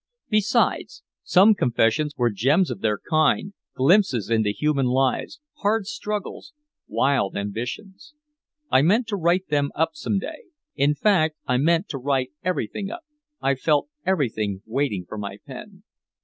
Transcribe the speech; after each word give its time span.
Besides, 0.29 1.03
some 1.23 1.53
confessions 1.53 2.15
were 2.17 2.31
gems 2.31 2.71
of 2.71 2.79
their 2.81 2.97
kind, 2.97 3.53
glimpses 3.75 4.31
into 4.31 4.49
human 4.49 4.87
lives, 4.87 5.39
hard 5.57 5.85
struggles, 5.85 6.53
wild 6.87 7.37
ambitions. 7.37 8.15
I 8.71 8.81
meant 8.81 9.05
to 9.09 9.15
write 9.15 9.49
them 9.49 9.69
up 9.75 9.91
some 9.93 10.17
day. 10.17 10.45
In 10.75 10.95
fact, 10.95 11.35
I 11.45 11.57
meant 11.57 11.87
to 11.89 11.99
write 11.99 12.31
everything 12.43 12.89
up, 12.89 13.03
I 13.41 13.53
felt 13.53 13.89
everything 14.03 14.63
waiting 14.65 15.05
for 15.07 15.19
my 15.19 15.37
pen. 15.45 15.83